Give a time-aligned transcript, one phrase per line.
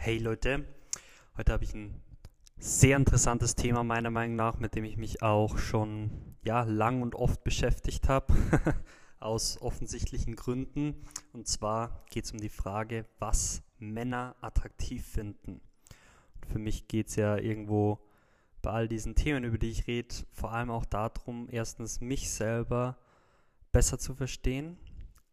[0.00, 0.64] Hey Leute,
[1.36, 2.00] heute habe ich ein
[2.56, 7.16] sehr interessantes Thema meiner Meinung nach, mit dem ich mich auch schon ja, lang und
[7.16, 8.32] oft beschäftigt habe,
[9.18, 11.04] aus offensichtlichen Gründen.
[11.32, 15.60] Und zwar geht es um die Frage, was Männer attraktiv finden.
[16.36, 17.98] Und für mich geht es ja irgendwo
[18.62, 22.96] bei all diesen Themen, über die ich rede, vor allem auch darum, erstens mich selber
[23.72, 24.78] besser zu verstehen,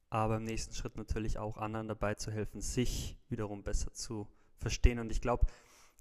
[0.10, 4.35] aber im nächsten Schritt natürlich auch anderen dabei zu helfen, sich wiederum besser zu verstehen
[4.58, 5.00] verstehen.
[5.00, 5.48] Und ich glaube,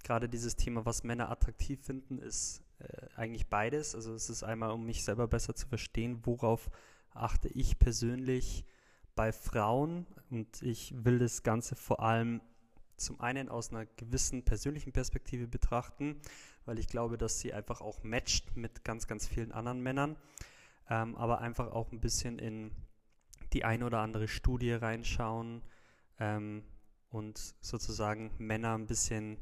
[0.03, 3.95] gerade dieses Thema, was Männer attraktiv finden, ist äh, eigentlich beides.
[3.95, 6.69] Also es ist einmal, um mich selber besser zu verstehen, worauf
[7.11, 8.65] achte ich persönlich
[9.15, 10.05] bei Frauen.
[10.29, 12.41] Und ich will das Ganze vor allem
[12.97, 16.21] zum einen aus einer gewissen persönlichen Perspektive betrachten,
[16.65, 20.15] weil ich glaube, dass sie einfach auch matcht mit ganz, ganz vielen anderen Männern,
[20.89, 22.71] ähm, aber einfach auch ein bisschen in
[23.53, 25.61] die eine oder andere Studie reinschauen,
[26.19, 26.63] ähm,
[27.15, 29.37] und sozusagen Männer ein bisschen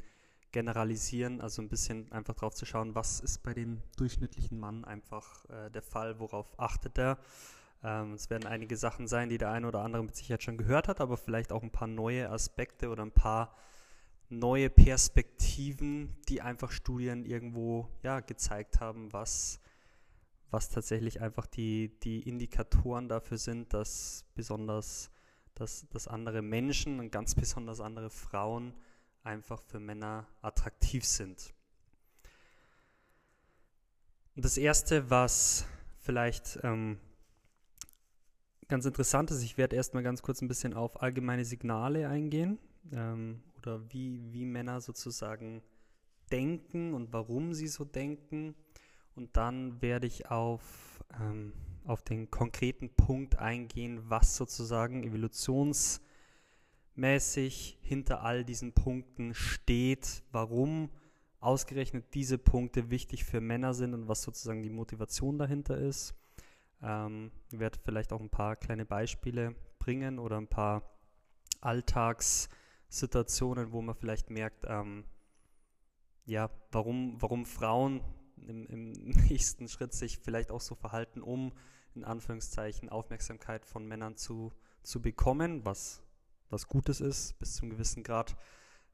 [0.51, 5.43] generalisieren, also ein bisschen einfach drauf zu schauen, was ist bei dem durchschnittlichen Mann einfach
[5.49, 7.17] äh, der Fall, worauf achtet er.
[7.83, 10.87] Ähm, es werden einige Sachen sein, die der eine oder andere mit Sicherheit schon gehört
[10.87, 13.55] hat, aber vielleicht auch ein paar neue Aspekte oder ein paar
[14.29, 19.59] neue Perspektiven, die einfach Studien irgendwo ja, gezeigt haben, was,
[20.51, 25.09] was tatsächlich einfach die, die Indikatoren dafür sind, dass besonders
[25.55, 28.73] dass, dass andere Menschen und ganz besonders andere Frauen
[29.23, 31.53] einfach für Männer attraktiv sind.
[34.35, 35.65] Und das Erste, was
[35.99, 36.97] vielleicht ähm,
[38.67, 42.57] ganz interessant ist, ich werde erstmal ganz kurz ein bisschen auf allgemeine Signale eingehen
[42.91, 45.61] ähm, oder wie, wie Männer sozusagen
[46.31, 48.55] denken und warum sie so denken.
[49.15, 51.53] Und dann werde ich auf ähm,
[51.85, 60.89] auf den konkreten Punkt eingehen, was sozusagen evolutionsmäßig hinter all diesen Punkten steht, warum
[61.39, 66.15] ausgerechnet diese Punkte wichtig für Männer sind und was sozusagen die Motivation dahinter ist.
[66.81, 70.89] Ähm, ich werde vielleicht auch ein paar kleine Beispiele bringen oder ein paar
[71.59, 75.03] Alltagssituationen, wo man vielleicht merkt, ähm,
[76.25, 77.99] ja, warum, warum Frauen
[78.37, 78.91] im, im
[79.29, 81.51] nächsten Schritt sich vielleicht auch so verhalten, um
[81.95, 84.51] in Anführungszeichen Aufmerksamkeit von Männern zu,
[84.83, 86.03] zu bekommen, was
[86.53, 88.37] was Gutes ist, bis zu einem gewissen Grad.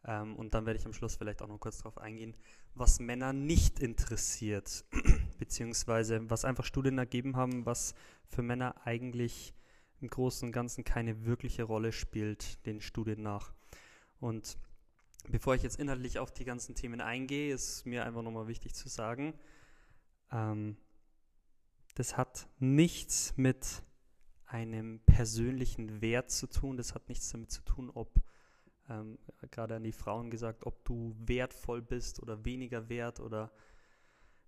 [0.05, 2.35] Ähm, und dann werde ich am Schluss vielleicht auch noch kurz darauf eingehen,
[2.73, 4.85] was Männer nicht interessiert,
[5.37, 7.93] beziehungsweise was einfach Studien ergeben haben, was
[8.27, 9.53] für Männer eigentlich
[9.99, 13.53] im Großen und Ganzen keine wirkliche Rolle spielt, den Studien nach.
[14.21, 14.57] Und
[15.27, 18.87] bevor ich jetzt inhaltlich auf die ganzen Themen eingehe, ist mir einfach nochmal wichtig zu
[18.87, 19.33] sagen,
[20.31, 20.77] ähm,
[21.99, 23.83] das hat nichts mit
[24.45, 28.21] einem persönlichen Wert zu tun, das hat nichts damit zu tun, ob,
[28.87, 29.19] ähm,
[29.51, 33.51] gerade an die Frauen gesagt, ob du wertvoll bist oder weniger wert oder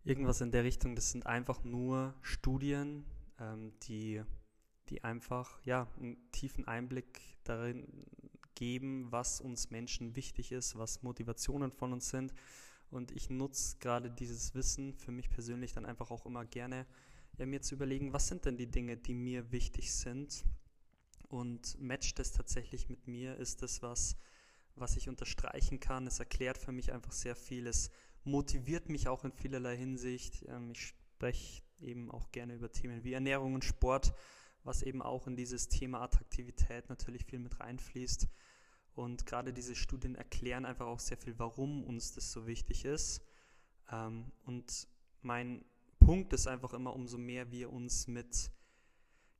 [0.05, 0.95] irgendwas in der Richtung.
[0.95, 3.03] Das sind einfach nur Studien,
[3.37, 4.23] ähm, die,
[4.87, 7.85] die einfach ja, einen tiefen Einblick darin
[8.55, 12.33] geben, was uns Menschen wichtig ist, was Motivationen von uns sind.
[12.89, 16.85] Und ich nutze gerade dieses Wissen für mich persönlich dann einfach auch immer gerne,
[17.37, 20.45] ja, mir zu überlegen, was sind denn die Dinge, die mir wichtig sind
[21.29, 23.37] und matcht das tatsächlich mit mir?
[23.37, 24.17] Ist das was,
[24.75, 26.07] was ich unterstreichen kann?
[26.07, 27.67] Es erklärt für mich einfach sehr viel.
[27.67, 27.89] Es
[28.23, 30.45] motiviert mich auch in vielerlei Hinsicht.
[30.47, 34.13] Ähm, ich spreche eben auch gerne über Themen wie Ernährung und Sport,
[34.63, 38.27] was eben auch in dieses Thema Attraktivität natürlich viel mit reinfließt.
[38.93, 43.21] Und gerade diese Studien erklären einfach auch sehr viel, warum uns das so wichtig ist.
[43.91, 44.87] Ähm, und
[45.21, 45.63] mein
[46.01, 48.51] Punkt ist einfach immer, umso mehr wir uns mit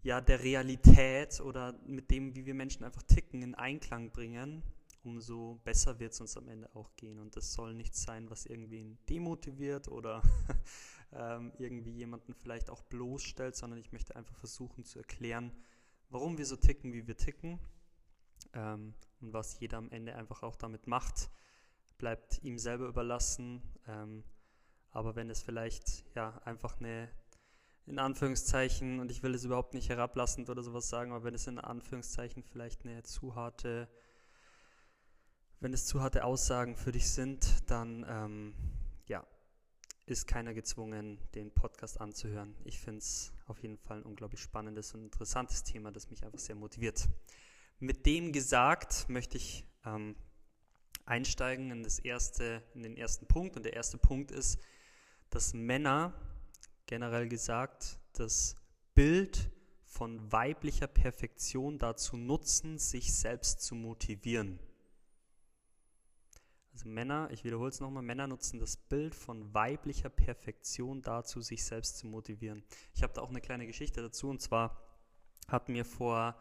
[0.04, 4.64] ja, der Realität oder mit dem, wie wir Menschen einfach ticken, in Einklang bringen,
[5.04, 7.20] umso besser wird es uns am Ende auch gehen.
[7.20, 10.22] Und das soll nichts sein, was irgendwie demotiviert oder
[11.14, 15.52] ähm, irgendwie jemanden vielleicht auch bloßstellt, sondern ich möchte einfach versuchen zu erklären,
[16.10, 17.60] warum wir so ticken, wie wir ticken
[18.54, 21.30] ähm, und was jeder am Ende einfach auch damit macht,
[21.98, 23.62] bleibt ihm selber überlassen.
[23.88, 24.24] Ähm,
[24.92, 27.10] aber wenn es vielleicht ja einfach eine,
[27.86, 31.48] in Anführungszeichen, und ich will es überhaupt nicht herablassend oder sowas sagen, aber wenn es
[31.48, 33.90] in Anführungszeichen vielleicht eine zu harte,
[35.60, 38.56] wenn es zu harte Aussagen für dich sind, dann ähm,
[39.08, 39.26] ja,
[40.06, 42.56] ist keiner gezwungen, den Podcast anzuhören.
[42.66, 46.40] Ich finde es auf jeden Fall ein unglaublich spannendes und interessantes Thema, das mich einfach
[46.40, 47.08] sehr motiviert.
[47.80, 50.16] Mit dem gesagt möchte ich ähm,
[51.06, 53.56] einsteigen in, das erste, in den ersten Punkt.
[53.56, 54.60] Und der erste Punkt ist,
[55.32, 56.14] dass Männer,
[56.86, 58.56] generell gesagt, das
[58.94, 59.50] Bild
[59.86, 64.60] von weiblicher Perfektion dazu nutzen, sich selbst zu motivieren.
[66.74, 71.64] Also Männer, ich wiederhole es nochmal, Männer nutzen das Bild von weiblicher Perfektion dazu, sich
[71.64, 72.64] selbst zu motivieren.
[72.94, 74.82] Ich habe da auch eine kleine Geschichte dazu und zwar
[75.48, 76.36] hat mir vor,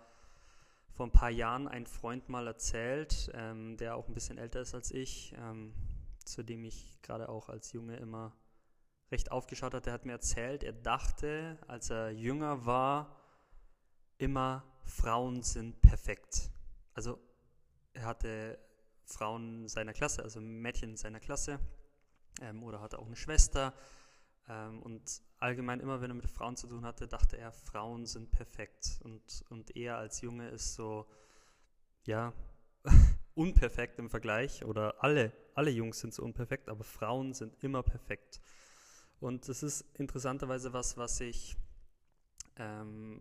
[0.92, 4.74] vor ein paar Jahren ein Freund mal erzählt, ähm, der auch ein bisschen älter ist
[4.74, 5.74] als ich, ähm,
[6.24, 8.32] zu dem ich gerade auch als Junge immer
[9.10, 9.86] recht aufgeschaut hat.
[9.86, 13.16] Der hat mir erzählt, er dachte, als er jünger war,
[14.18, 16.50] immer Frauen sind perfekt.
[16.94, 17.18] Also
[17.92, 18.58] er hatte
[19.04, 21.58] Frauen seiner Klasse, also Mädchen seiner Klasse
[22.40, 23.74] ähm, oder hatte auch eine Schwester.
[24.48, 28.30] Ähm, und allgemein immer, wenn er mit Frauen zu tun hatte, dachte er, Frauen sind
[28.30, 29.00] perfekt.
[29.02, 31.06] Und, und er als Junge ist so,
[32.04, 32.32] ja,
[33.34, 34.64] unperfekt im Vergleich.
[34.64, 38.40] Oder alle, alle Jungs sind so unperfekt, aber Frauen sind immer perfekt.
[39.20, 41.56] Und das ist interessanterweise was, was ich
[42.56, 43.20] ähm,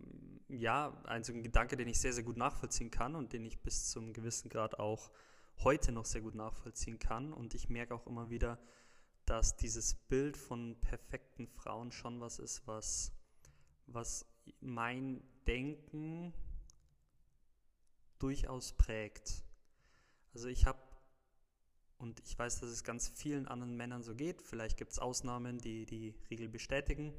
[0.49, 3.61] ja, ein, so ein Gedanke, den ich sehr, sehr gut nachvollziehen kann und den ich
[3.61, 5.11] bis zum gewissen Grad auch
[5.63, 7.33] heute noch sehr gut nachvollziehen kann.
[7.33, 8.59] Und ich merke auch immer wieder,
[9.25, 13.11] dass dieses Bild von perfekten Frauen schon was ist, was,
[13.85, 14.25] was
[14.59, 16.33] mein Denken
[18.17, 19.43] durchaus prägt.
[20.33, 20.79] Also ich habe,
[21.99, 25.59] und ich weiß, dass es ganz vielen anderen Männern so geht, vielleicht gibt es Ausnahmen,
[25.59, 27.13] die die Regel bestätigen,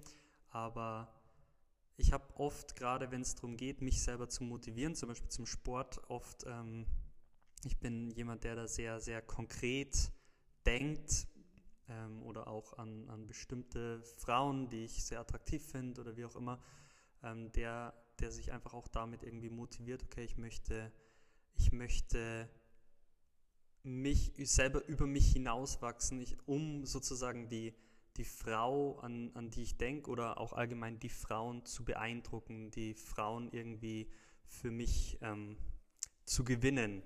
[0.49, 1.15] aber
[1.97, 5.45] ich habe oft, gerade wenn es darum geht, mich selber zu motivieren, zum Beispiel zum
[5.45, 6.87] Sport, oft, ähm,
[7.65, 10.11] ich bin jemand, der da sehr, sehr konkret
[10.65, 11.27] denkt
[11.89, 16.37] ähm, oder auch an, an bestimmte Frauen, die ich sehr attraktiv finde oder wie auch
[16.37, 16.59] immer,
[17.23, 20.91] ähm, der, der sich einfach auch damit irgendwie motiviert, okay, ich möchte,
[21.55, 22.49] ich möchte
[23.83, 27.75] mich selber über mich hinauswachsen, ich, um sozusagen die,
[28.17, 32.95] die Frau, an, an die ich denke, oder auch allgemein die Frauen zu beeindrucken, die
[32.95, 34.11] Frauen irgendwie
[34.47, 35.57] für mich ähm,
[36.25, 37.03] zu gewinnen.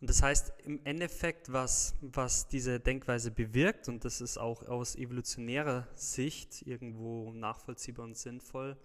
[0.00, 4.96] Und das heißt im Endeffekt, was, was diese Denkweise bewirkt, und das ist auch aus
[4.96, 8.76] evolutionärer Sicht irgendwo nachvollziehbar und sinnvoll,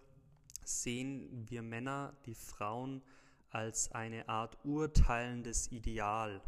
[0.63, 3.01] sehen wir Männer die Frauen
[3.49, 6.41] als eine Art urteilendes Ideal.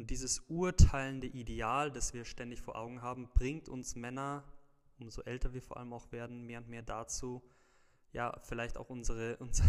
[0.00, 4.44] Und dieses urteilende Ideal, das wir ständig vor Augen haben, bringt uns Männer,
[4.98, 7.42] umso älter wir vor allem auch werden, mehr und mehr dazu,
[8.14, 9.68] ja, vielleicht auch unsere, unsere,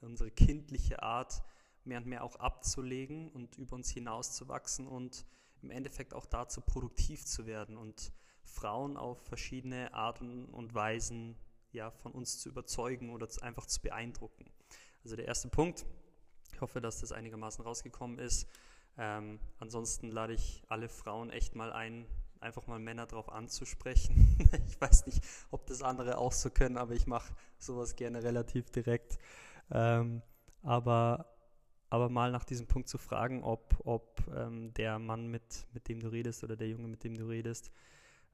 [0.00, 1.44] unsere kindliche Art
[1.84, 5.24] mehr und mehr auch abzulegen und über uns hinauszuwachsen und
[5.62, 8.12] im Endeffekt auch dazu produktiv zu werden und
[8.42, 11.36] Frauen auf verschiedene Arten und Weisen
[11.70, 14.50] ja, von uns zu überzeugen oder einfach zu beeindrucken.
[15.04, 15.86] Also der erste Punkt,
[16.52, 18.48] ich hoffe, dass das einigermaßen rausgekommen ist,
[18.98, 22.06] ähm, ansonsten lade ich alle Frauen echt mal ein,
[22.40, 24.36] einfach mal Männer darauf anzusprechen.
[24.68, 28.70] ich weiß nicht, ob das andere auch so können, aber ich mache sowas gerne relativ
[28.70, 29.18] direkt.
[29.70, 30.22] Ähm,
[30.62, 31.26] aber,
[31.88, 36.00] aber mal nach diesem Punkt zu fragen, ob, ob ähm, der Mann, mit, mit dem
[36.00, 37.70] du redest oder der Junge, mit dem du redest,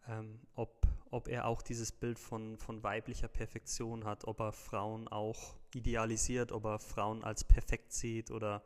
[0.08, 5.08] ähm, ob, ob er auch dieses Bild von, von weiblicher Perfektion hat, ob er Frauen
[5.08, 8.62] auch idealisiert, ob er Frauen als perfekt sieht oder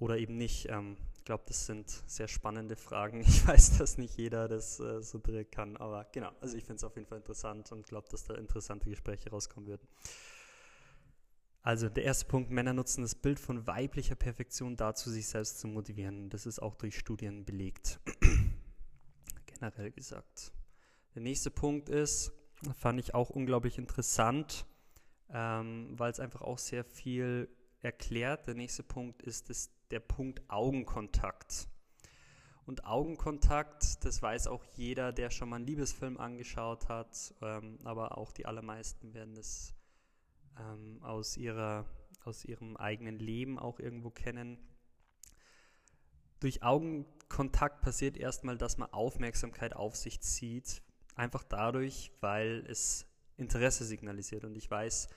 [0.00, 0.68] oder eben nicht?
[0.68, 3.20] Ähm, ich glaube, das sind sehr spannende Fragen.
[3.26, 6.76] Ich weiß, dass nicht jeder das äh, so direkt kann, aber genau, also ich finde
[6.76, 9.86] es auf jeden Fall interessant und glaube, dass da interessante Gespräche rauskommen würden.
[11.62, 15.68] Also der erste Punkt, Männer nutzen das Bild von weiblicher Perfektion dazu, sich selbst zu
[15.68, 16.30] motivieren.
[16.30, 18.00] Das ist auch durch Studien belegt.
[19.46, 20.52] Generell gesagt.
[21.14, 22.32] Der nächste Punkt ist,
[22.78, 24.64] fand ich auch unglaublich interessant,
[25.28, 27.48] ähm, weil es einfach auch sehr viel
[27.82, 28.46] erklärt.
[28.46, 31.68] Der nächste Punkt ist das der Punkt Augenkontakt.
[32.66, 38.16] Und Augenkontakt, das weiß auch jeder, der schon mal einen Liebesfilm angeschaut hat, ähm, aber
[38.16, 39.74] auch die allermeisten werden es
[40.58, 41.84] ähm, aus, ihrer,
[42.24, 44.58] aus ihrem eigenen Leben auch irgendwo kennen.
[46.38, 50.82] Durch Augenkontakt passiert erstmal, dass man Aufmerksamkeit auf sich zieht,
[51.14, 53.06] einfach dadurch, weil es
[53.36, 54.44] Interesse signalisiert.
[54.44, 55.08] Und ich weiß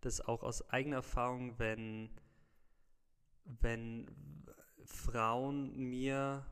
[0.00, 2.10] das auch aus eigener Erfahrung, wenn
[3.44, 4.10] wenn
[4.84, 6.46] Frauen mir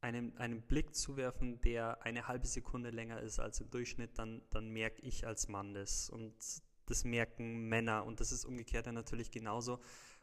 [0.00, 4.70] einen, einen Blick zuwerfen, der eine halbe Sekunde länger ist als im Durchschnitt, dann, dann
[4.70, 6.10] merke ich als Mann das.
[6.10, 6.34] Und
[6.86, 8.04] das merken Männer.
[8.04, 9.80] Und das ist umgekehrt dann natürlich genauso.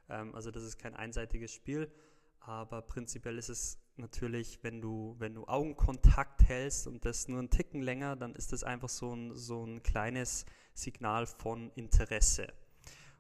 [0.10, 1.92] Ähm, also das ist kein einseitiges Spiel.
[2.40, 7.50] Aber prinzipiell ist es natürlich, wenn du, wenn du Augenkontakt hältst und das nur einen
[7.50, 12.48] Ticken länger, dann ist das einfach so ein, so ein kleines Signal von Interesse.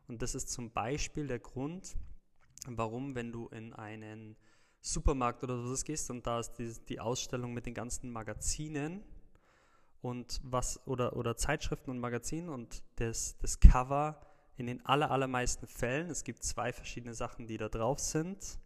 [0.07, 1.97] Und das ist zum Beispiel der Grund,
[2.65, 4.37] warum, wenn du in einen
[4.81, 9.03] Supermarkt oder sowas gehst und da ist die, die Ausstellung mit den ganzen Magazinen
[10.01, 14.21] und was oder, oder Zeitschriften und Magazinen und das, das Cover
[14.55, 18.59] in den aller, allermeisten Fällen, es gibt zwei verschiedene Sachen, die da drauf sind.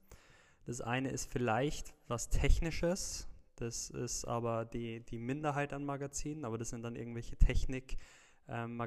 [0.65, 6.57] Das eine ist vielleicht was Technisches, das ist aber die, die Minderheit an Magazinen, aber
[6.57, 8.77] das sind dann irgendwelche Technikmagazine, ähm,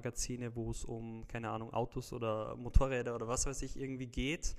[0.55, 4.57] wo es um, keine Ahnung, Autos oder Motorräder oder was weiß ich irgendwie geht,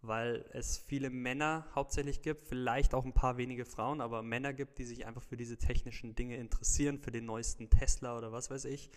[0.00, 4.78] weil es viele Männer hauptsächlich gibt, vielleicht auch ein paar wenige Frauen, aber Männer gibt,
[4.78, 8.64] die sich einfach für diese technischen Dinge interessieren, für den neuesten Tesla oder was weiß
[8.66, 8.90] ich.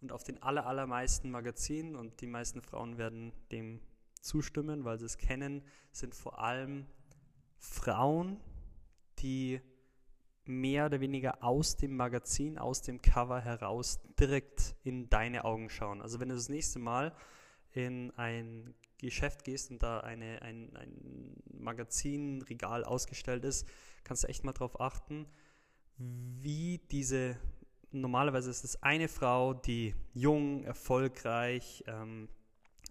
[0.00, 3.80] Und auf den aller, allermeisten Magazinen, und die meisten Frauen werden dem
[4.20, 6.86] zustimmen, weil sie es kennen, sind vor allem
[7.58, 8.38] Frauen,
[9.18, 9.60] die
[10.48, 16.00] mehr oder weniger aus dem Magazin, aus dem Cover heraus direkt in deine Augen schauen.
[16.00, 17.14] Also wenn du das nächste Mal
[17.72, 23.68] in ein Geschäft gehst und da eine, ein, ein Magazinregal ausgestellt ist,
[24.04, 25.26] kannst du echt mal darauf achten,
[25.98, 27.36] wie diese,
[27.90, 32.28] normalerweise ist es eine Frau, die jung, erfolgreich, ähm,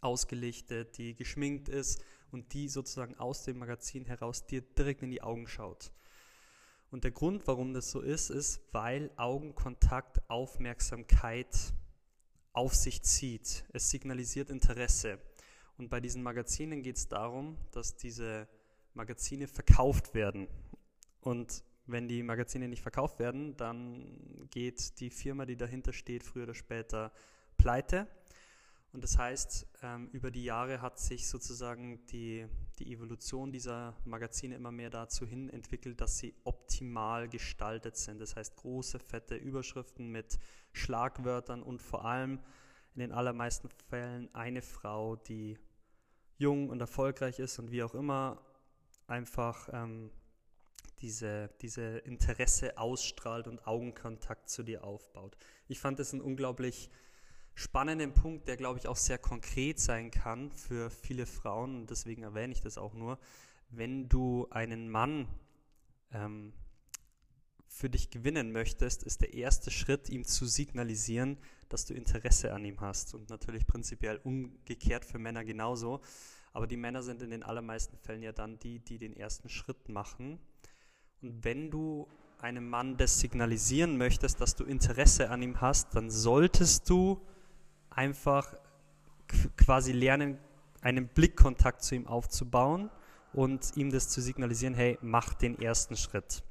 [0.01, 5.23] ausgelichtet, die geschminkt ist und die sozusagen aus dem Magazin heraus dir direkt in die
[5.23, 5.91] Augen schaut.
[6.89, 11.73] Und der Grund, warum das so ist, ist, weil Augenkontakt Aufmerksamkeit
[12.53, 13.65] auf sich zieht.
[13.73, 15.19] Es signalisiert Interesse.
[15.77, 18.47] Und bei diesen Magazinen geht es darum, dass diese
[18.93, 20.47] Magazine verkauft werden.
[21.21, 26.43] Und wenn die Magazine nicht verkauft werden, dann geht die Firma, die dahinter steht, früher
[26.43, 27.11] oder später
[27.57, 28.07] pleite.
[28.97, 32.47] Und das heißt, ähm, über die Jahre hat sich sozusagen die,
[32.79, 38.19] die Evolution dieser Magazine immer mehr dazu hin entwickelt, dass sie optimal gestaltet sind.
[38.19, 40.39] Das heißt, große, fette Überschriften mit
[40.73, 42.39] Schlagwörtern und vor allem
[42.95, 45.59] in den allermeisten Fällen eine Frau, die
[46.39, 48.41] jung und erfolgreich ist und wie auch immer
[49.05, 50.09] einfach ähm,
[51.01, 55.37] diese, diese Interesse ausstrahlt und Augenkontakt zu dir aufbaut.
[55.67, 56.89] Ich fand das ein unglaublich
[57.57, 61.75] spannenden Punkt, der, glaube ich, auch sehr konkret sein kann für viele Frauen.
[61.75, 63.17] Und deswegen erwähne ich das auch nur.
[63.71, 65.27] Wenn du einen Mann
[66.11, 66.53] ähm,
[67.67, 72.63] für dich gewinnen möchtest, ist der erste Schritt, ihm zu signalisieren, dass du Interesse an
[72.63, 73.15] ihm hast.
[73.15, 76.01] Und natürlich prinzipiell umgekehrt für Männer genauso.
[76.53, 79.89] Aber die Männer sind in den allermeisten Fällen ja dann die, die den ersten Schritt
[79.89, 80.37] machen.
[81.23, 86.11] Und wenn du einem Mann das signalisieren möchtest, dass du Interesse an ihm hast, dann
[86.11, 87.25] solltest du
[87.97, 88.53] einfach
[89.57, 90.37] quasi lernen,
[90.81, 92.89] einen Blickkontakt zu ihm aufzubauen
[93.33, 96.43] und ihm das zu signalisieren, hey, mach den ersten Schritt.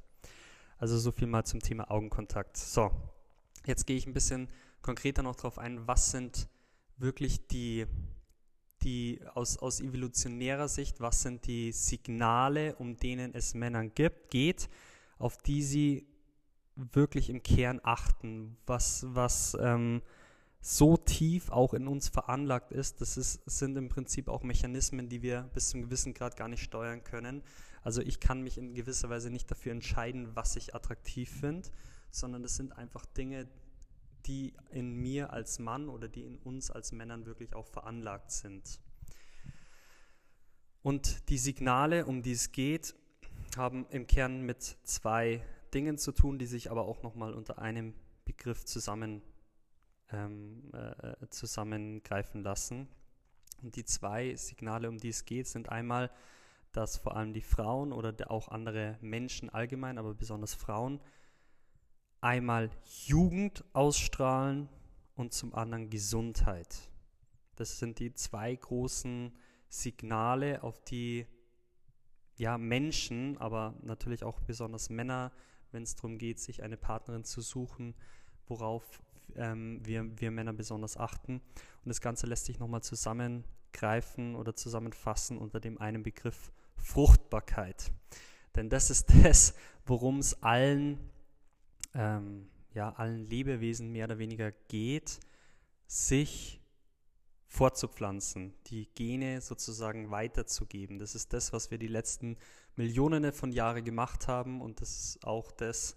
[0.78, 2.56] Also so viel mal zum Thema Augenkontakt.
[2.56, 2.90] So,
[3.64, 4.48] jetzt gehe ich ein bisschen
[4.82, 6.48] konkreter noch darauf ein, was sind
[6.98, 7.86] wirklich die,
[8.82, 14.68] die aus, aus evolutionärer Sicht, was sind die Signale, um denen es Männern gibt, geht,
[15.18, 16.06] auf die sie
[16.74, 20.02] wirklich im Kern achten, was, was ähm,
[20.68, 25.22] so tief auch in uns veranlagt ist, das ist, sind im Prinzip auch Mechanismen, die
[25.22, 27.44] wir bis zum gewissen Grad gar nicht steuern können.
[27.84, 31.68] Also ich kann mich in gewisser Weise nicht dafür entscheiden, was ich attraktiv finde,
[32.10, 33.46] sondern das sind einfach Dinge,
[34.26, 38.80] die in mir als Mann oder die in uns als Männern wirklich auch veranlagt sind.
[40.82, 42.96] Und die Signale, um die es geht,
[43.56, 45.44] haben im Kern mit zwei
[45.74, 47.94] Dingen zu tun, die sich aber auch nochmal unter einem
[48.24, 49.22] Begriff zusammen
[50.12, 52.88] ähm, äh, zusammengreifen lassen.
[53.62, 56.10] Und die zwei Signale, um die es geht, sind einmal,
[56.72, 61.00] dass vor allem die Frauen oder auch andere Menschen allgemein, aber besonders Frauen,
[62.20, 62.70] einmal
[63.06, 64.68] Jugend ausstrahlen
[65.14, 66.90] und zum anderen Gesundheit.
[67.56, 69.32] Das sind die zwei großen
[69.68, 71.26] Signale, auf die
[72.36, 75.32] ja, Menschen, aber natürlich auch besonders Männer,
[75.72, 77.94] wenn es darum geht, sich eine Partnerin zu suchen,
[78.46, 79.02] worauf
[79.34, 81.40] ähm, wir, wir Männer besonders achten.
[81.84, 87.92] Und das Ganze lässt sich nochmal zusammengreifen oder zusammenfassen unter dem einen Begriff Fruchtbarkeit.
[88.54, 89.54] Denn das ist das,
[89.84, 90.98] worum es allen,
[91.94, 95.20] ähm, ja, allen Lebewesen mehr oder weniger geht,
[95.86, 96.60] sich
[97.48, 100.98] fortzupflanzen, die Gene sozusagen weiterzugeben.
[100.98, 102.36] Das ist das, was wir die letzten
[102.74, 105.96] Millionen von Jahren gemacht haben und das ist auch das,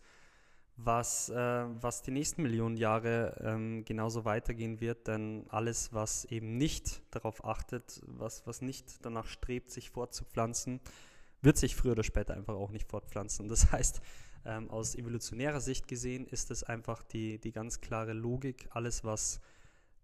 [0.84, 6.58] was, äh, was die nächsten Millionen Jahre ähm, genauso weitergehen wird, denn alles, was eben
[6.58, 10.80] nicht darauf achtet, was, was nicht danach strebt, sich fortzupflanzen,
[11.42, 13.48] wird sich früher oder später einfach auch nicht fortpflanzen.
[13.48, 14.02] Das heißt,
[14.46, 19.42] ähm, aus evolutionärer Sicht gesehen ist es einfach die, die ganz klare Logik, alles, was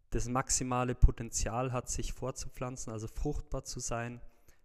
[0.10, 4.22] das maximale Potenzial hat, sich fortzupflanzen, also fruchtbar zu sein,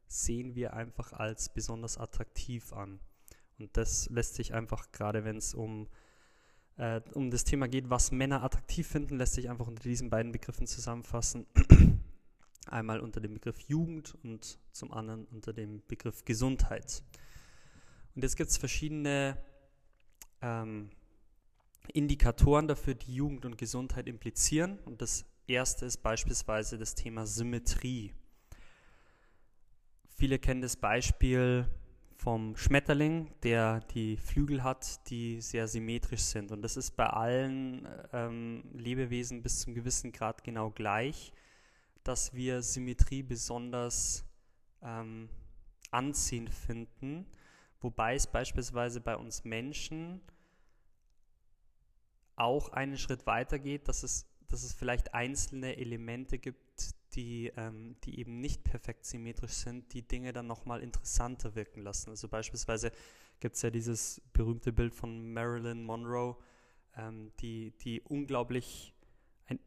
[0.06, 3.00] sehen wir einfach als besonders attraktiv an.
[3.60, 5.86] Und das lässt sich einfach, gerade wenn es um,
[6.78, 10.32] äh, um das Thema geht, was Männer attraktiv finden, lässt sich einfach unter diesen beiden
[10.32, 11.46] Begriffen zusammenfassen.
[12.66, 17.02] Einmal unter dem Begriff Jugend und zum anderen unter dem Begriff Gesundheit.
[18.14, 19.36] Und jetzt gibt es verschiedene
[20.40, 20.90] ähm,
[21.92, 24.78] Indikatoren dafür, die Jugend und Gesundheit implizieren.
[24.80, 28.14] Und das erste ist beispielsweise das Thema Symmetrie.
[30.16, 31.66] Viele kennen das Beispiel
[32.20, 36.52] vom Schmetterling, der die Flügel hat, die sehr symmetrisch sind.
[36.52, 41.32] Und das ist bei allen ähm, Lebewesen bis zum gewissen Grad genau gleich,
[42.04, 44.26] dass wir Symmetrie besonders
[44.82, 45.30] ähm,
[45.90, 47.24] anziehend finden,
[47.80, 50.20] wobei es beispielsweise bei uns Menschen
[52.36, 56.69] auch einen Schritt weiter geht, dass es, dass es vielleicht einzelne Elemente gibt,
[57.14, 62.10] die, ähm, die eben nicht perfekt symmetrisch sind, die Dinge dann nochmal interessanter wirken lassen.
[62.10, 62.92] Also beispielsweise
[63.40, 66.36] gibt es ja dieses berühmte Bild von Marilyn Monroe,
[66.96, 68.94] ähm, die, die unglaublich
[69.46, 69.58] ein,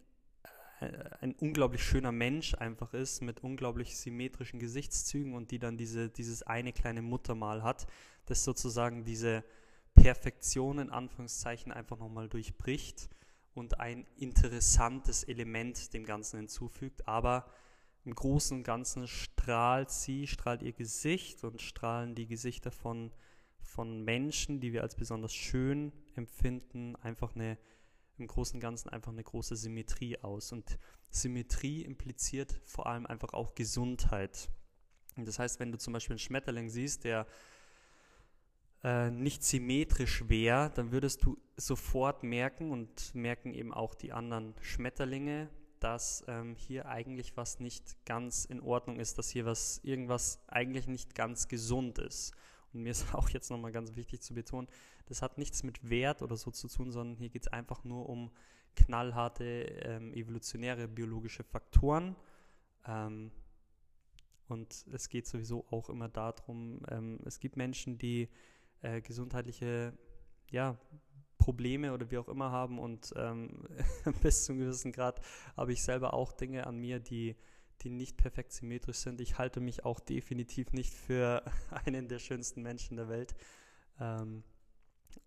[0.80, 6.10] äh, ein unglaublich schöner Mensch einfach ist, mit unglaublich symmetrischen Gesichtszügen und die dann diese,
[6.10, 7.88] dieses eine kleine Muttermal hat,
[8.26, 9.44] das sozusagen diese
[9.96, 13.10] Perfektion in Anführungszeichen einfach nochmal durchbricht
[13.54, 17.08] und ein interessantes Element dem Ganzen hinzufügt.
[17.08, 17.46] Aber
[18.06, 23.12] im Großen und Ganzen strahlt sie, strahlt ihr Gesicht und strahlen die Gesichter von,
[23.60, 27.58] von Menschen, die wir als besonders schön empfinden, einfach eine,
[28.18, 30.52] im Großen und Ganzen einfach eine große Symmetrie aus.
[30.52, 30.78] Und
[31.10, 34.50] Symmetrie impliziert vor allem einfach auch Gesundheit.
[35.16, 37.28] Und das heißt, wenn du zum Beispiel einen Schmetterling siehst, der
[38.84, 44.54] äh, nicht symmetrisch wäre, dann würdest du sofort merken und merken eben auch die anderen
[44.62, 45.50] Schmetterlinge,
[45.80, 50.88] dass ähm, hier eigentlich was nicht ganz in Ordnung ist, dass hier was irgendwas eigentlich
[50.88, 52.34] nicht ganz gesund ist.
[52.74, 54.68] Und mir ist auch jetzt nochmal ganz wichtig zu betonen,
[55.06, 58.10] das hat nichts mit Wert oder so zu tun, sondern hier geht es einfach nur
[58.10, 58.32] um
[58.76, 62.16] knallharte ähm, evolutionäre biologische Faktoren.
[62.88, 63.32] Ähm,
[64.48, 68.30] und es geht sowieso auch immer darum, ähm, es gibt Menschen, die
[68.84, 69.94] äh, gesundheitliche
[70.52, 70.78] ja,
[71.38, 73.68] Probleme oder wie auch immer haben und ähm,
[74.22, 75.20] bis zu einem gewissen Grad
[75.58, 77.36] habe ich selber auch Dinge an mir, die,
[77.82, 79.20] die nicht perfekt symmetrisch sind.
[79.20, 81.44] Ich halte mich auch definitiv nicht für
[81.86, 83.36] einen der schönsten Menschen der Welt,
[84.00, 84.44] ähm,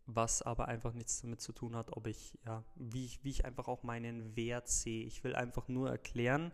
[0.06, 3.44] was aber einfach nichts damit zu tun hat, ob ich, ja, wie ich, wie ich
[3.44, 5.04] einfach auch meinen Wert sehe.
[5.04, 6.52] Ich will einfach nur erklären,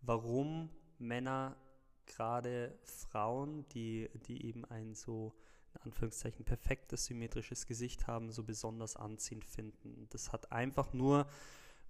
[0.00, 0.68] warum
[0.98, 1.56] Männer,
[2.04, 5.32] gerade Frauen, die, die eben ein so
[5.74, 10.06] in Anführungszeichen perfektes symmetrisches Gesicht haben, so besonders anziehend finden.
[10.10, 11.26] Das hat einfach nur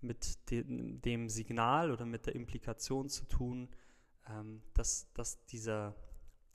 [0.01, 3.69] mit de dem Signal oder mit der Implikation zu tun,
[4.29, 5.95] ähm, dass, dass dieser,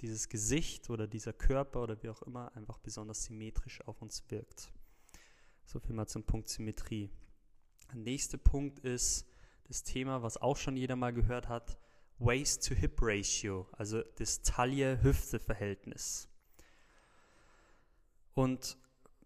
[0.02, 4.72] dieses Gesicht oder dieser Körper oder wie auch immer einfach besonders symmetrisch auf uns wirkt.
[5.66, 7.10] So viel mal zum Punkt Symmetrie.
[7.90, 9.26] Der nächste Punkt ist
[9.68, 11.78] das Thema, was auch schon jeder mal gehört hat,
[12.20, 16.28] Waist-to-Hip-Ratio, also das Taille-Hüfte-Verhältnis.
[18.38, 18.78] Und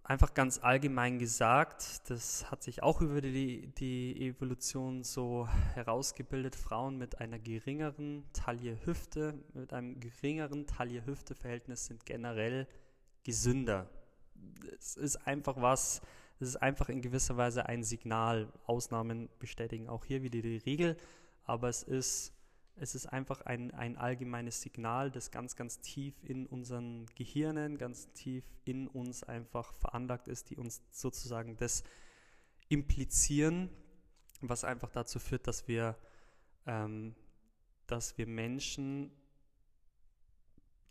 [0.06, 6.98] einfach ganz allgemein gesagt, das hat sich auch über die, die Evolution so herausgebildet, Frauen
[6.98, 12.70] mit einer geringeren Taille-Hüfte, mit einem geringeren Taille-Hüfte-Verhältnis sind generell
[13.26, 13.90] gesünder.
[14.80, 16.02] Es ist einfach was,
[16.40, 18.48] es ist einfach in gewisser Weise ein Signal.
[18.66, 20.96] Ausnahmen bestätigen auch hier wieder die Regel,
[21.44, 22.34] aber es ist
[22.82, 28.12] es ist einfach ein, ein allgemeines Signal, das ganz, ganz tief in unseren Gehirnen, ganz
[28.14, 31.84] tief in uns einfach veranlagt ist, die uns sozusagen das
[32.70, 33.70] implizieren,
[34.42, 35.96] was einfach dazu führt, dass wir,
[36.66, 37.14] ähm,
[37.86, 39.12] dass wir Menschen,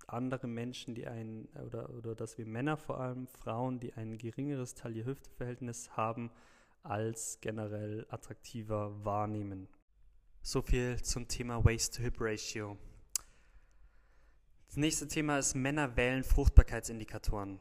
[0.06, 4.76] andere Menschen, die ein, oder, oder dass wir Männer vor allem, Frauen, die ein geringeres
[4.76, 6.30] Taille-Hüfte-Verhältnis haben,
[6.84, 9.68] als generell attraktiver wahrnehmen.
[10.42, 12.78] So viel zum Thema Waist-to-Hip-Ratio.
[14.68, 17.60] Das nächste Thema ist Männer wählen Fruchtbarkeitsindikatoren.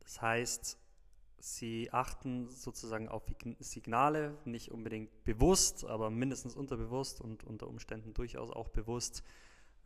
[0.00, 0.78] Das heißt,
[1.38, 3.22] sie achten sozusagen auf
[3.60, 9.24] Signale, nicht unbedingt bewusst, aber mindestens unterbewusst und unter Umständen durchaus auch bewusst.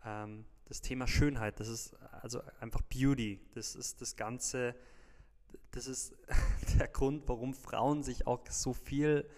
[0.05, 4.75] Ähm, das Thema Schönheit, das ist also einfach Beauty, das ist das Ganze,
[5.71, 6.17] das ist
[6.79, 9.31] der Grund, warum Frauen sich auch so viel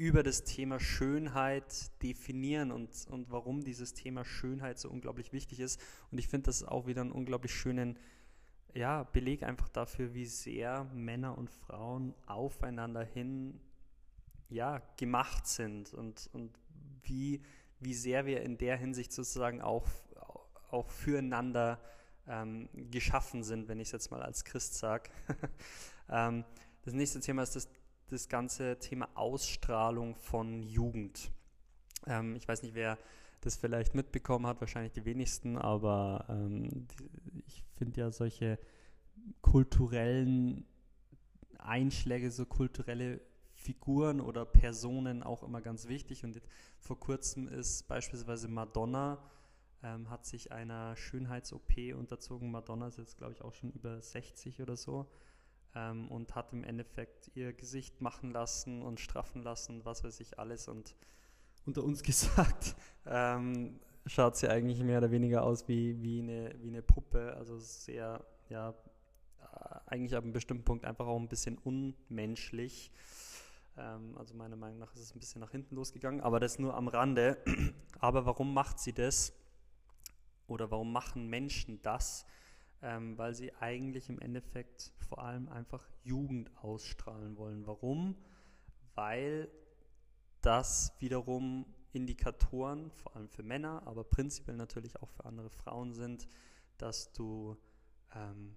[0.00, 5.78] über das Thema Schönheit definieren und, und warum dieses Thema Schönheit so unglaublich wichtig ist.
[6.10, 7.98] Und ich finde das auch wieder einen unglaublich schönen
[8.72, 13.60] ja, Beleg einfach dafür, wie sehr Männer und Frauen aufeinander hin
[14.48, 16.58] ja, gemacht sind und, und
[17.02, 17.42] wie,
[17.78, 19.86] wie sehr wir in der Hinsicht sozusagen auch,
[20.70, 21.78] auch füreinander
[22.26, 25.10] ähm, geschaffen sind, wenn ich es jetzt mal als Christ sage.
[26.08, 26.46] ähm,
[26.84, 27.68] das nächste Thema ist das
[28.12, 31.30] das ganze Thema Ausstrahlung von Jugend.
[32.06, 32.98] Ähm, ich weiß nicht, wer
[33.40, 38.58] das vielleicht mitbekommen hat, wahrscheinlich die wenigsten, aber ähm, die, ich finde ja solche
[39.40, 40.66] kulturellen
[41.58, 43.20] Einschläge, so kulturelle
[43.54, 46.24] Figuren oder Personen auch immer ganz wichtig.
[46.24, 46.40] Und
[46.78, 49.18] vor kurzem ist beispielsweise Madonna,
[49.82, 52.50] ähm, hat sich einer Schönheits-OP unterzogen.
[52.50, 55.10] Madonna ist jetzt, glaube ich, auch schon über 60 oder so.
[55.74, 60.38] Ähm, und hat im Endeffekt ihr Gesicht machen lassen und straffen lassen, was weiß ich
[60.38, 60.66] alles.
[60.66, 60.96] Und
[61.66, 62.74] unter uns gesagt,
[63.06, 67.34] ähm, schaut sie eigentlich mehr oder weniger aus wie, wie, eine, wie eine Puppe.
[67.36, 68.74] Also sehr, ja,
[69.86, 72.92] eigentlich ab einem bestimmten Punkt einfach auch ein bisschen unmenschlich.
[73.76, 76.74] Ähm, also meiner Meinung nach ist es ein bisschen nach hinten losgegangen, aber das nur
[76.74, 77.38] am Rande.
[77.98, 79.32] aber warum macht sie das?
[80.46, 82.26] Oder warum machen Menschen das?
[82.82, 87.66] Ähm, weil sie eigentlich im Endeffekt vor allem einfach Jugend ausstrahlen wollen.
[87.66, 88.16] Warum?
[88.94, 89.50] Weil
[90.40, 96.28] das wiederum Indikatoren, vor allem für Männer, aber prinzipiell natürlich auch für andere Frauen sind,
[96.78, 97.56] dass du
[98.14, 98.56] ähm,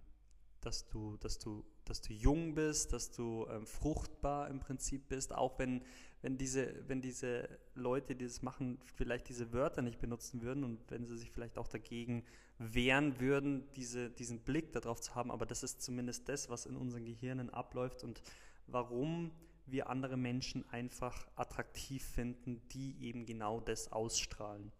[0.65, 5.33] dass du, dass du, dass du jung bist, dass du ähm, fruchtbar im Prinzip bist,
[5.33, 5.83] auch wenn,
[6.21, 10.79] wenn, diese, wenn diese Leute, die das machen, vielleicht diese Wörter nicht benutzen würden und
[10.89, 12.23] wenn sie sich vielleicht auch dagegen
[12.57, 16.75] wehren würden, diese, diesen Blick darauf zu haben, aber das ist zumindest das, was in
[16.75, 18.21] unseren Gehirnen abläuft und
[18.67, 19.31] warum
[19.65, 24.71] wir andere Menschen einfach attraktiv finden, die eben genau das ausstrahlen.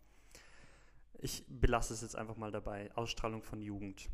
[1.19, 4.10] Ich belasse es jetzt einfach mal dabei, Ausstrahlung von Jugend.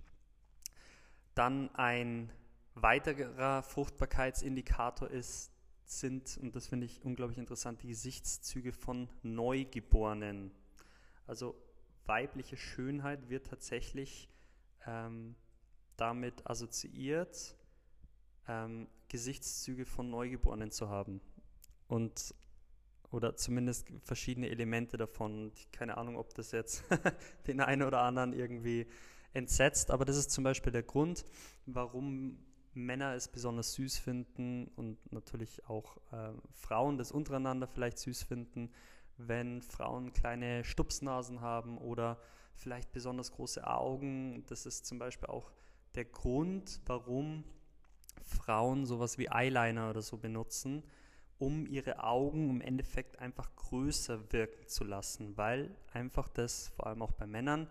[1.39, 2.33] Dann ein
[2.75, 5.53] weiterer Fruchtbarkeitsindikator ist,
[5.85, 10.51] sind, und das finde ich unglaublich interessant, die Gesichtszüge von Neugeborenen.
[11.27, 11.55] Also
[12.05, 14.27] weibliche Schönheit wird tatsächlich
[14.85, 15.33] ähm,
[15.95, 17.55] damit assoziiert,
[18.49, 21.21] ähm, Gesichtszüge von Neugeborenen zu haben.
[21.87, 22.35] Und
[23.11, 25.53] oder zumindest verschiedene Elemente davon.
[25.71, 26.83] Keine Ahnung, ob das jetzt
[27.47, 28.87] den einen oder anderen irgendwie
[29.33, 31.25] entsetzt, aber das ist zum Beispiel der Grund,
[31.65, 32.37] warum
[32.73, 38.71] Männer es besonders süß finden und natürlich auch äh, Frauen das untereinander vielleicht süß finden,
[39.17, 42.19] wenn Frauen kleine Stupsnasen haben oder
[42.55, 44.45] vielleicht besonders große Augen.
[44.47, 45.51] Das ist zum Beispiel auch
[45.95, 47.43] der Grund, warum
[48.23, 50.83] Frauen sowas wie Eyeliner oder so benutzen,
[51.37, 57.01] um ihre Augen im Endeffekt einfach größer wirken zu lassen, weil einfach das vor allem
[57.01, 57.67] auch bei Männern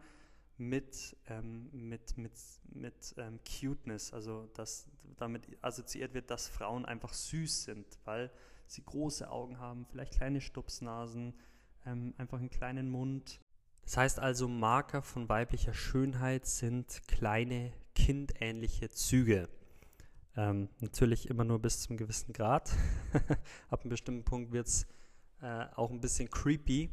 [0.58, 2.32] mit, ähm, mit, mit,
[2.72, 8.30] mit ähm, Cuteness, also dass damit assoziiert wird, dass Frauen einfach süß sind, weil
[8.66, 11.34] sie große Augen haben, vielleicht kleine Stupsnasen,
[11.86, 13.40] ähm, einfach einen kleinen Mund.
[13.82, 19.48] Das heißt also, Marker von weiblicher Schönheit sind kleine kindähnliche Züge.
[20.36, 22.70] Ähm, natürlich immer nur bis zum gewissen Grad.
[23.70, 24.86] Ab einem bestimmten Punkt wird es
[25.40, 26.90] äh, auch ein bisschen creepy,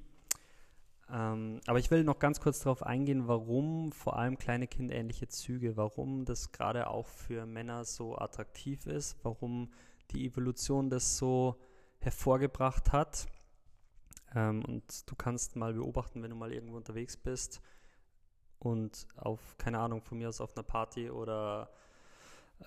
[1.36, 5.78] ähm, aber ich will noch ganz kurz darauf eingehen, warum vor allem kleine kindähnliche Züge,
[5.78, 9.72] warum das gerade auch für Männer so attraktiv ist, warum
[10.12, 11.60] die Evolution das so
[12.00, 13.28] hervorgebracht hat.
[14.34, 17.62] Ähm, und du kannst mal beobachten, wenn du mal irgendwo unterwegs bist
[18.60, 21.70] und auf, keine Ahnung, von mir aus auf einer Party oder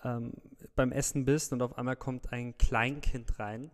[0.04, 0.33] ähm,
[0.74, 3.70] beim Essen bist und auf einmal kommt ein Kleinkind rein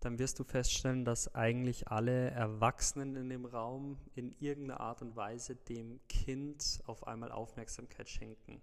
[0.00, 5.16] dann wirst du feststellen, dass eigentlich alle Erwachsenen in dem Raum in irgendeiner Art und
[5.16, 8.62] Weise dem Kind auf einmal Aufmerksamkeit schenken.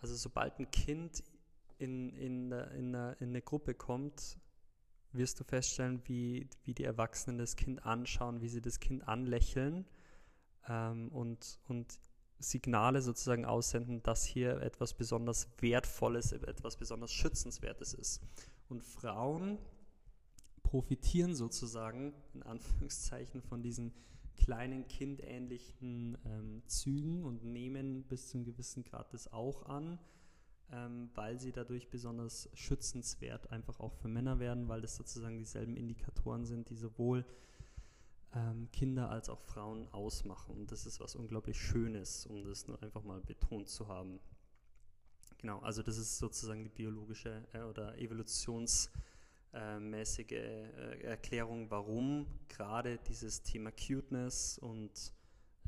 [0.00, 1.22] Also sobald ein Kind
[1.78, 4.38] in, in, in, eine, in eine Gruppe kommt,
[5.12, 9.86] wirst du feststellen, wie, wie die Erwachsenen das Kind anschauen, wie sie das Kind anlächeln
[10.68, 11.98] ähm, und, und
[12.38, 18.22] Signale sozusagen aussenden, dass hier etwas besonders Wertvolles, etwas besonders Schützenswertes ist.
[18.70, 19.58] Und Frauen
[20.62, 23.92] profitieren sozusagen, in Anführungszeichen, von diesen
[24.36, 29.98] kleinen kindähnlichen ähm, Zügen und nehmen bis zu einem gewissen Grad das auch an,
[30.70, 35.76] ähm, weil sie dadurch besonders schützenswert einfach auch für Männer werden, weil das sozusagen dieselben
[35.76, 37.24] Indikatoren sind, die sowohl
[38.34, 40.56] ähm, Kinder als auch Frauen ausmachen.
[40.56, 44.20] Und das ist was unglaublich Schönes, um das nur einfach mal betont zu haben.
[45.40, 53.42] Genau, also das ist sozusagen die biologische äh, oder evolutionsmäßige äh, Erklärung, warum gerade dieses
[53.42, 55.14] Thema Cuteness und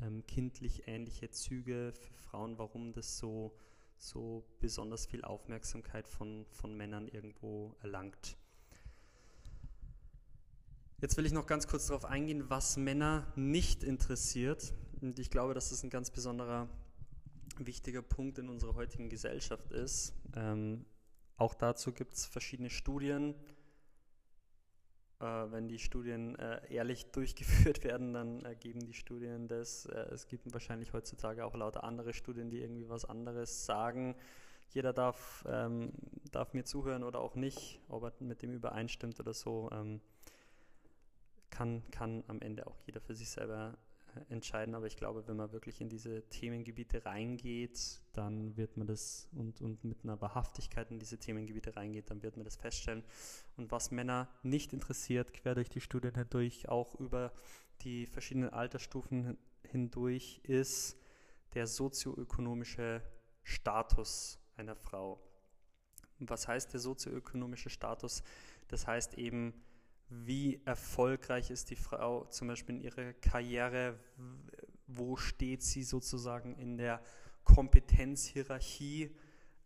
[0.03, 3.57] ähm, kindlich ähnliche Züge für Frauen, warum das so,
[3.97, 8.37] so besonders viel Aufmerksamkeit von, von Männern irgendwo erlangt.
[11.01, 14.71] Jetzt will ich noch ganz kurz darauf eingehen, was Männer nicht interessiert.
[15.01, 16.69] Und ich glaube, das ist ein ganz besonderer
[17.57, 20.13] wichtiger Punkt in unserer heutigen Gesellschaft ist.
[20.35, 20.85] Ähm,
[21.37, 23.35] auch dazu gibt es verschiedene Studien.
[25.19, 29.85] äh, wenn die Studien äh, ehrlich durchgeführt werden, dann ergeben die Studien das.
[29.85, 34.15] Äh, es gibt wahrscheinlich heutzutage auch lauter andere Studien, die irgendwie was anderes sagen.
[34.69, 35.93] Jeder darf, ähm,
[36.31, 39.69] darf mir zuhören oder auch nicht, ob er mit dem übereinstimmt oder so.
[39.71, 40.01] Ähm,
[41.51, 43.77] kann, kann am Ende auch jeder für sich selber
[44.29, 49.27] entscheiden, aber ich glaube, wenn man wirklich in diese Themengebiete reingeht, dann wird man das
[49.33, 53.03] und, und mit einer Wahrhaftigkeit in diese Themengebiete reingeht, dann wird man das feststellen.
[53.57, 57.33] Und was Männer nicht interessiert, quer durch die Studien hindurch, auch über
[57.81, 60.97] die verschiedenen Altersstufen hindurch, ist
[61.53, 63.01] der sozioökonomische
[63.43, 65.19] Status einer Frau.
[66.19, 68.23] Was heißt der sozioökonomische Status?
[68.67, 69.53] Das heißt eben,
[70.25, 73.99] wie erfolgreich ist die Frau zum Beispiel in ihrer Karriere,
[74.87, 77.01] wo steht sie sozusagen in der
[77.43, 79.15] Kompetenzhierarchie,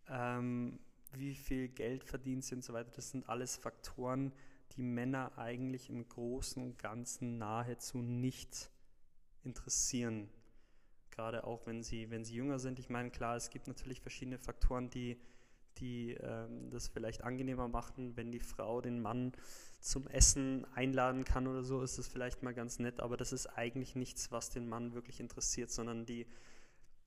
[0.09, 0.79] ähm,
[1.13, 2.91] wie viel Geld verdient sie und so weiter.
[2.95, 4.33] Das sind alles Faktoren,
[4.75, 8.71] die Männer eigentlich im Großen und Ganzen nahezu nicht
[9.43, 10.29] interessieren.
[11.09, 12.79] Gerade auch wenn sie, wenn sie jünger sind.
[12.79, 15.19] Ich meine, klar, es gibt natürlich verschiedene Faktoren, die,
[15.79, 19.33] die ähm, das vielleicht angenehmer machen, wenn die Frau den Mann
[19.79, 23.47] zum Essen einladen kann oder so, ist das vielleicht mal ganz nett, aber das ist
[23.47, 26.25] eigentlich nichts, was den Mann wirklich interessiert, sondern die,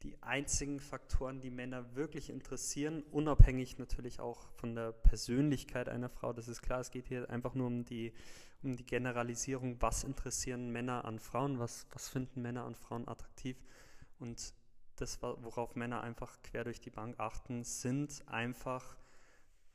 [0.02, 6.32] die einzigen Faktoren, die Männer wirklich interessieren, unabhängig natürlich auch von der Persönlichkeit einer Frau,
[6.32, 8.12] das ist klar, es geht hier einfach nur um die,
[8.62, 13.56] um die Generalisierung, was interessieren Männer an Frauen, was, was finden Männer an Frauen attraktiv.
[14.18, 14.54] Und
[15.00, 18.96] das, worauf Männer einfach quer durch die Bank achten, sind einfach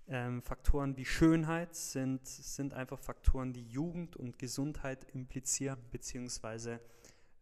[0.08, 6.80] ähm, Faktoren wie Schönheit sind, sind einfach Faktoren, die Jugend und Gesundheit implizieren, beziehungsweise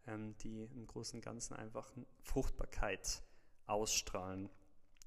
[0.06, 1.92] ähm, die im Großen und Ganzen einfach
[2.22, 3.22] Fruchtbarkeit
[3.66, 4.48] ausstrahlen.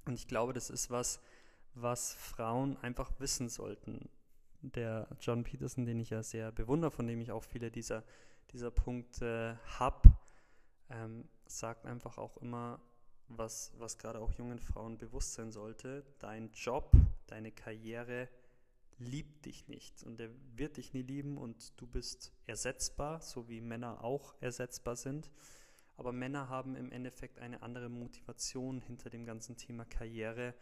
[0.05, 1.19] Und ich glaube, das ist was,
[1.73, 4.09] was Frauen einfach wissen sollten.
[4.61, 8.03] Der John Peterson, den ich ja sehr bewundere, von dem ich auch viele dieser,
[8.51, 10.11] dieser Punkte habe,
[10.89, 12.79] ähm, sagt einfach auch immer,
[13.29, 16.91] was, was gerade auch jungen Frauen bewusst sein sollte, dein Job,
[17.27, 18.29] deine Karriere
[18.99, 23.61] liebt dich nicht und er wird dich nie lieben und du bist ersetzbar, so wie
[23.61, 25.29] Männer auch ersetzbar sind.
[25.97, 30.53] Aber Männer haben im Endeffekt eine andere Motivation hinter dem ganzen Thema Karriere,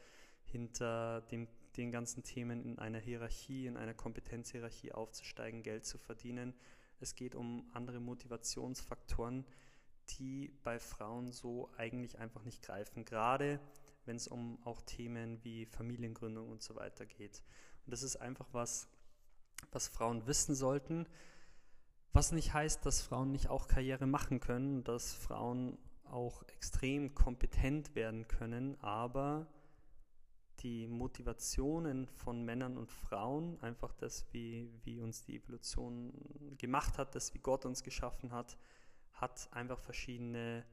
[0.43, 6.53] hinter dem, den ganzen Themen in einer Hierarchie, in einer Kompetenzhierarchie aufzusteigen, Geld zu verdienen.
[6.99, 9.45] Es geht um andere Motivationsfaktoren,
[10.11, 13.59] die bei Frauen so eigentlich einfach nicht greifen, gerade
[14.05, 17.41] wenn es um auch Themen wie Familiengründung und so weiter geht.
[17.85, 18.87] Und das ist einfach was,
[19.71, 21.07] was Frauen wissen sollten,
[22.13, 27.95] was nicht heißt, dass Frauen nicht auch Karriere machen können, dass Frauen auch extrem kompetent
[27.95, 29.47] werden können, aber
[30.59, 36.13] die Motivationen von Männern und Frauen, einfach das, wie, wie uns die Evolution
[36.57, 38.57] gemacht hat, das, wie Gott uns geschaffen hat,
[39.15, 40.63] hat einfach verschiedene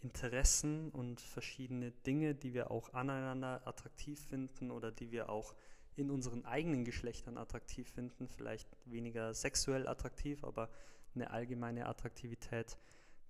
[0.00, 5.54] Interessen und verschiedene Dinge, die wir auch aneinander attraktiv finden oder die wir auch
[5.96, 10.68] in unseren eigenen Geschlechtern attraktiv finden, vielleicht weniger sexuell attraktiv, aber
[11.14, 12.76] eine allgemeine Attraktivität.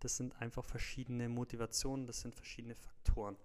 [0.01, 3.37] Das sind einfach verschiedene Motivationen, das sind verschiedene Faktoren.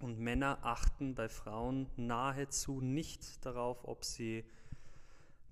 [0.00, 4.44] Und Männer achten bei Frauen nahezu nicht darauf, ob sie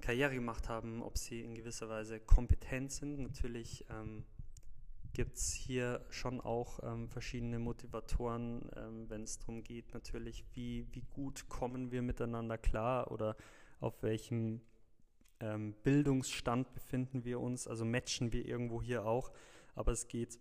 [0.01, 3.19] Karriere gemacht haben, ob sie in gewisser Weise kompetent sind.
[3.19, 4.25] Natürlich ähm,
[5.17, 10.87] gibt es hier schon auch ähm, verschiedene Motivatoren, ähm, wenn es darum geht, natürlich, wie,
[10.93, 13.35] wie gut kommen wir miteinander klar oder
[13.81, 14.61] auf welchem
[15.41, 19.33] ähm, Bildungsstand befinden wir uns, also matchen wir irgendwo hier auch.
[19.75, 20.39] Aber es geht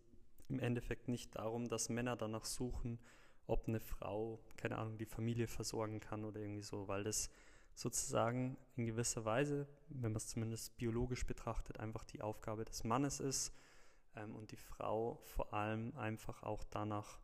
[0.49, 2.99] im Endeffekt nicht darum, dass Männer danach suchen,
[3.47, 7.29] ob eine Frau, keine Ahnung, die Familie versorgen kann oder irgendwie so, weil das
[7.75, 13.21] sozusagen in gewisser Weise, wenn man es zumindest biologisch betrachtet, einfach die Aufgabe des Mannes
[13.21, 13.53] ist
[14.15, 17.19] ähm, und die Frau vor allem einfach auch danach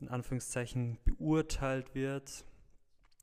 [0.00, 2.44] in Anführungszeichen beurteilt wird,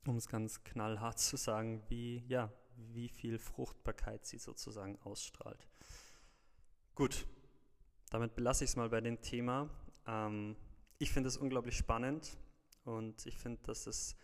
[0.06, 5.68] um es ganz knallhart zu sagen, wie, ja, wie viel Fruchtbarkeit sie sozusagen ausstrahlt.
[6.94, 7.26] Gut,
[8.10, 9.70] damit belasse ich es mal bei dem Thema.
[10.06, 10.56] Ähm,
[10.98, 12.36] ich finde es unglaublich spannend
[12.84, 14.16] und ich finde, dass es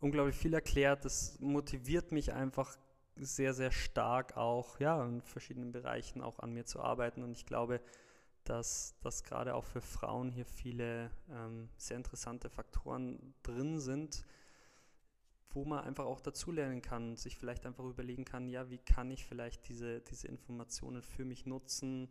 [0.00, 1.04] unglaublich viel erklärt.
[1.04, 2.76] Das motiviert mich einfach
[3.16, 7.22] sehr, sehr stark auch ja, in verschiedenen Bereichen auch an mir zu arbeiten.
[7.22, 7.80] Und ich glaube,
[8.44, 14.24] dass, dass gerade auch für Frauen hier viele ähm, sehr interessante Faktoren drin sind,
[15.50, 19.10] wo man einfach auch dazulernen kann und sich vielleicht einfach überlegen kann, ja, wie kann
[19.10, 22.10] ich vielleicht diese, diese Informationen für mich nutzen,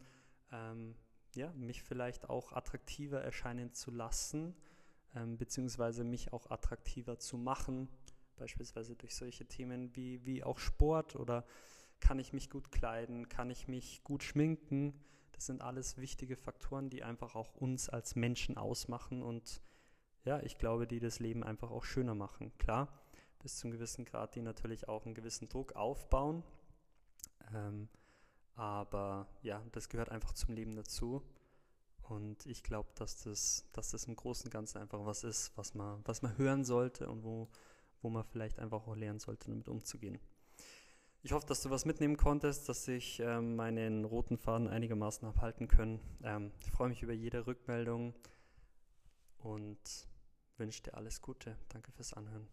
[0.51, 0.95] ähm,
[1.35, 4.55] ja, mich vielleicht auch attraktiver erscheinen zu lassen,
[5.15, 7.89] ähm, beziehungsweise mich auch attraktiver zu machen
[8.35, 11.45] beispielsweise durch solche Themen wie, wie auch Sport oder
[11.99, 14.93] kann ich mich gut kleiden, kann ich mich gut schminken.
[15.31, 19.61] Das sind alles wichtige Faktoren, die einfach auch uns als Menschen ausmachen und
[20.23, 22.51] ja, ich glaube, die das Leben einfach auch schöner machen.
[22.57, 22.87] Klar,
[23.39, 26.43] bis zu einem gewissen Grad, die natürlich auch einen gewissen Druck aufbauen.
[27.53, 27.89] Ähm,
[28.55, 31.21] aber ja, das gehört einfach zum Leben dazu.
[32.01, 35.73] Und ich glaube, dass das, dass das im Großen und Ganzen einfach was ist, was
[35.73, 37.49] man, was man hören sollte und wo,
[38.05, 40.19] wo man vielleicht einfach auch lernen sollte, damit umzugehen.
[41.23, 45.67] Ich hoffe, dass du was mitnehmen konntest, dass ich ähm, meinen roten Faden einigermaßen abhalten
[45.67, 45.99] können.
[46.23, 48.13] Ähm, ich freue mich über jede Rückmeldung
[49.39, 49.79] und
[50.57, 51.57] wünsche dir alles Gute.
[51.69, 52.47] Danke fürs Anhören.